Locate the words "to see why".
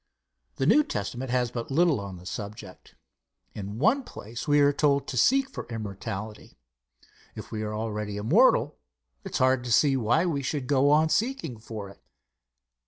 9.63-10.25